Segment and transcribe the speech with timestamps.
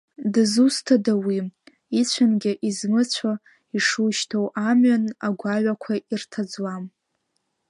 [0.33, 1.37] Дызусҭада уи,
[1.99, 3.31] ицәангьы измыцәо,
[3.77, 6.83] ишушьҭоу амҩан агәаҩақәа ирҭаӡуам.